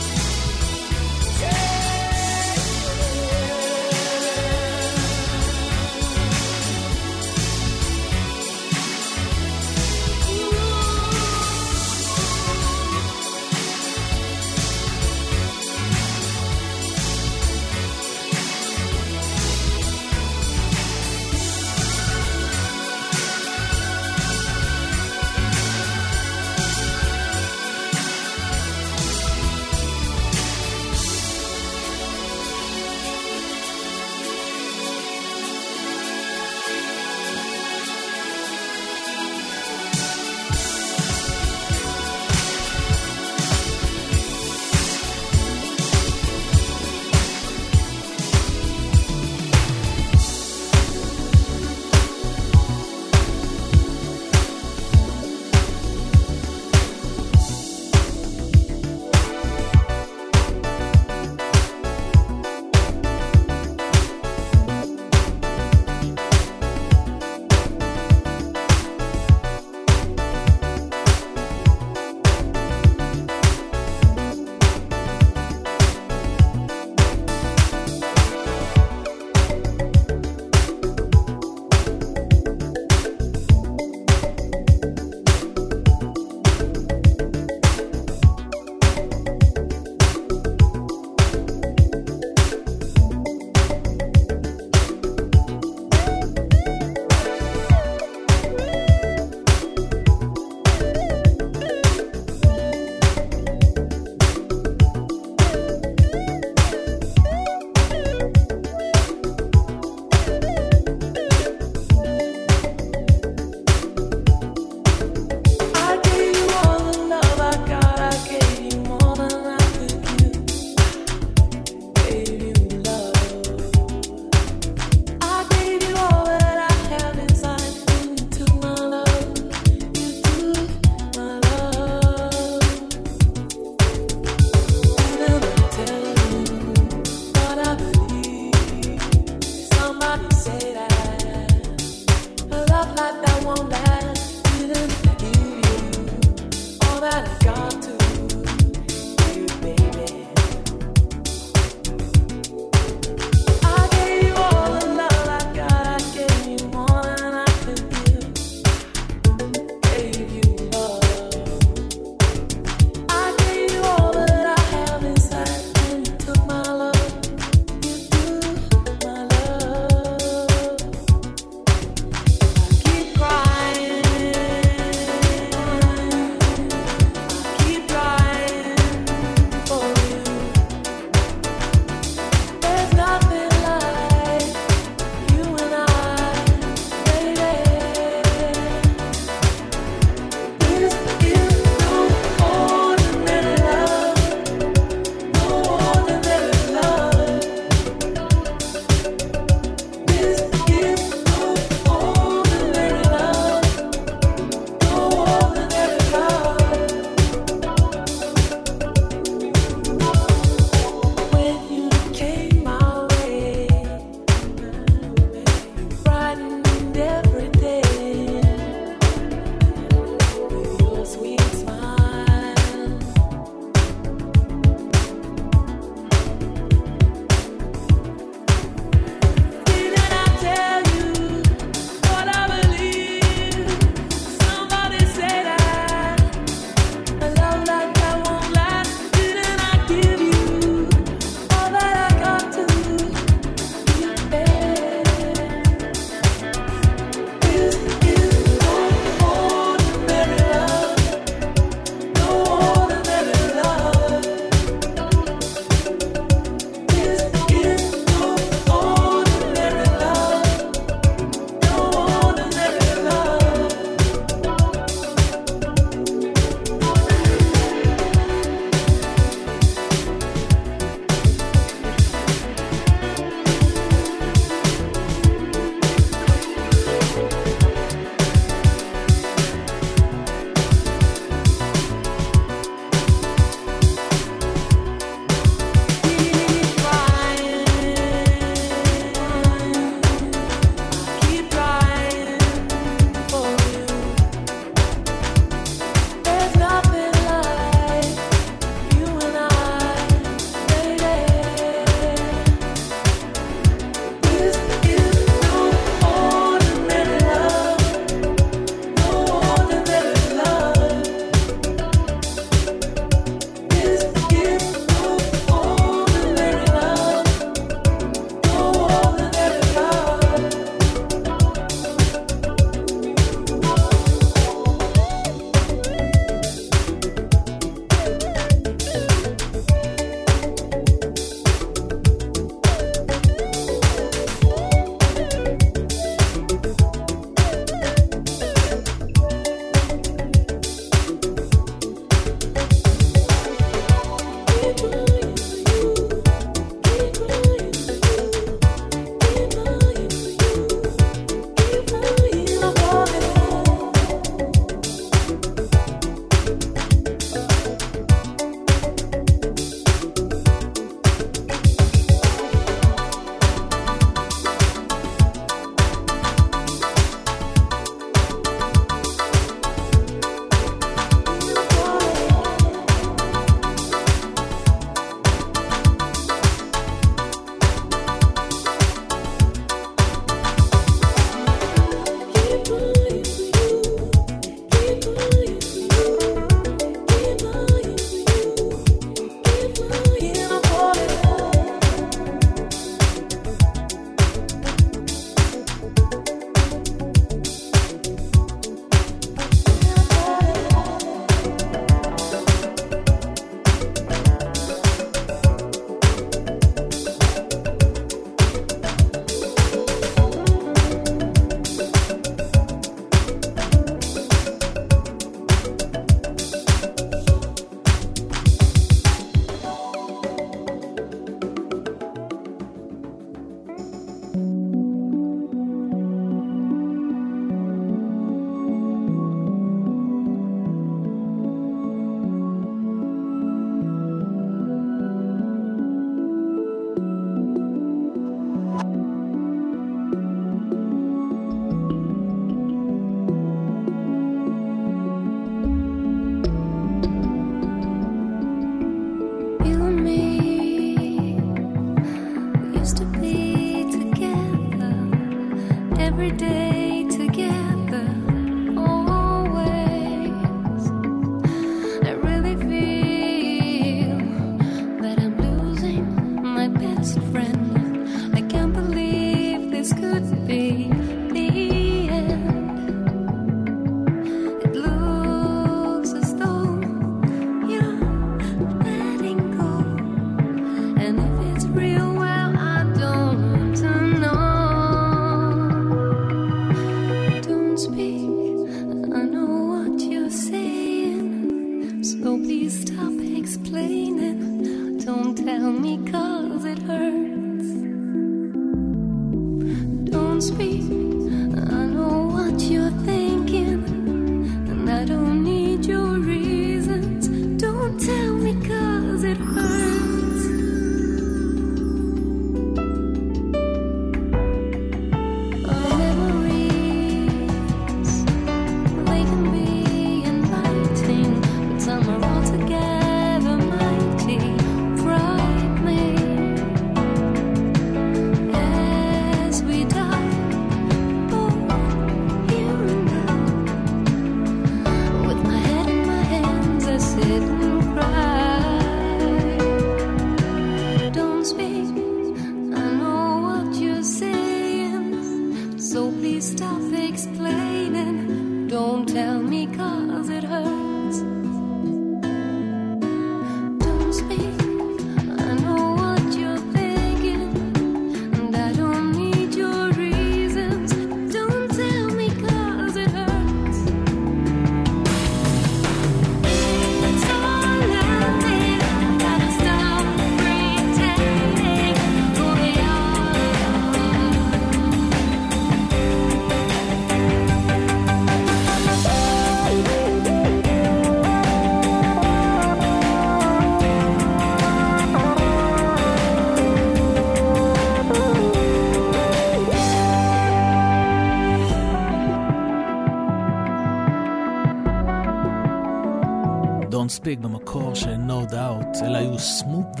[597.26, 600.00] Speak במקור של No Doubt, אלה היו סמות'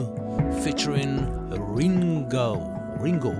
[0.64, 1.18] פיצ'רין
[1.76, 2.70] רינגו,
[3.02, 3.32] רינגו,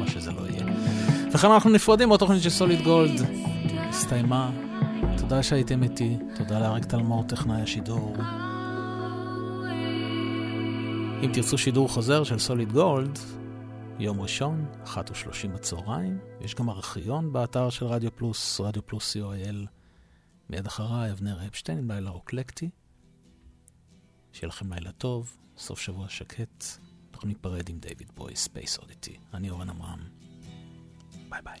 [0.00, 0.66] מה שזה לא יהיה.
[1.32, 3.20] וכאן אנחנו נפרדים מהתוכנית של סוליד גולד.
[3.88, 4.50] הסתיימה.
[5.16, 8.16] תודה שהייתם איתי, תודה לאריק תלמור, טכנאי השידור.
[11.22, 13.18] אם תרצו שידור חוזר של סוליד גולד,
[13.98, 14.98] יום ראשון, 1:30
[15.54, 16.18] בצהריים.
[16.40, 19.83] יש גם ארכיון באתר של רדיו פלוס, רדיו פלוס co.il.
[20.50, 22.70] מיד אחריי, אבנר אפשטיין עם לילה רוק אקלקטי.
[24.32, 26.64] שיהיה לכם לילה טוב, סוף שבוע שקט.
[27.12, 29.16] אנחנו ניפרד עם דיוויד בוי, Space Oddity.
[29.34, 30.08] אני אורן עמרם.
[31.28, 31.60] ביי ביי.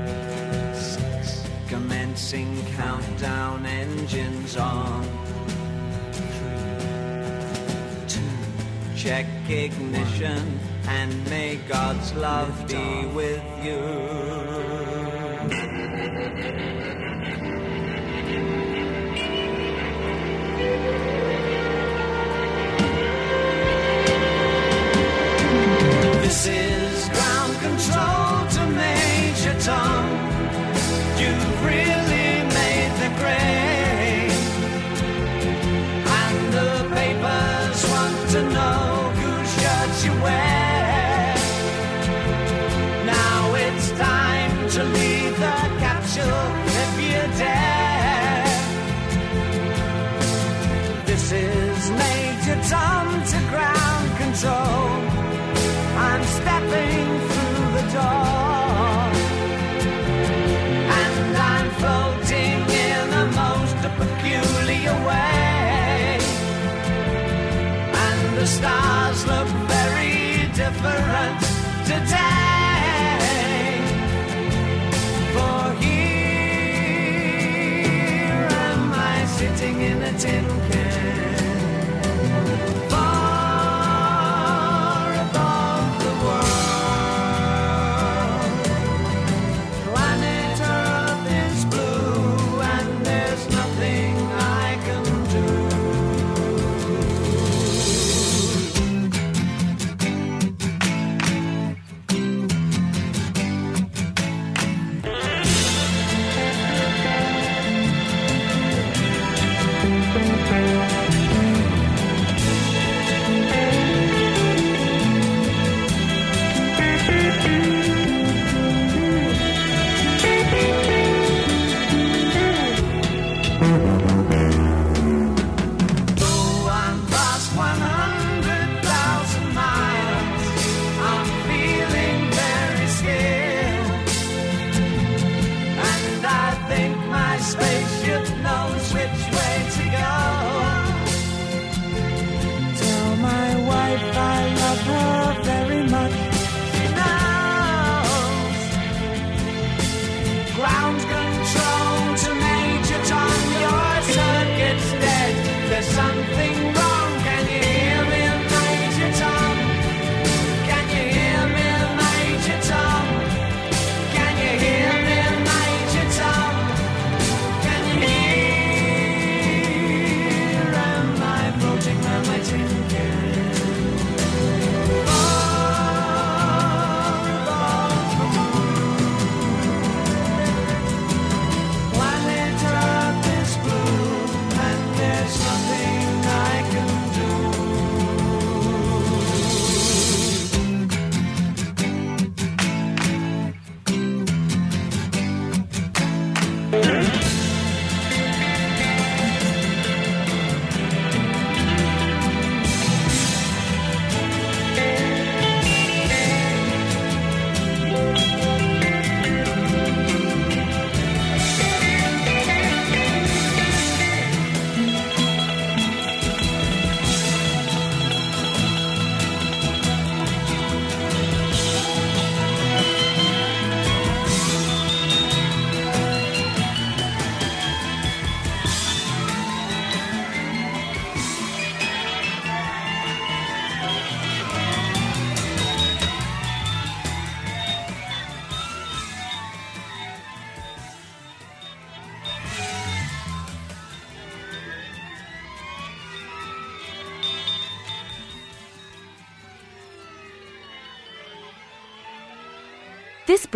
[2.11, 5.01] commencing countdown engines on.
[6.11, 7.15] Three,
[8.09, 8.19] two,
[8.97, 10.59] check ignition
[10.89, 13.79] and may God's love be with you.
[26.21, 30.30] This is ground control to Major Tom.
[71.91, 72.30] to town.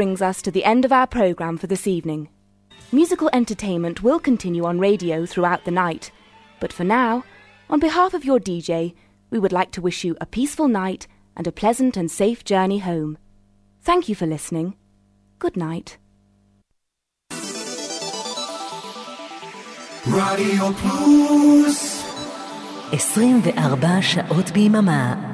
[0.01, 2.29] brings us to the end of our programme for this evening.
[2.91, 6.11] Musical entertainment will continue on radio throughout the night,
[6.59, 7.23] but for now,
[7.69, 8.95] on behalf of your DJ,
[9.31, 11.07] we would like to wish you a peaceful night
[11.37, 13.19] and a pleasant and safe journey home.
[13.83, 14.75] Thank you for listening.
[15.39, 15.99] Good night.
[20.07, 22.05] רדיו פלוס
[22.93, 25.34] 24 שעות ביממה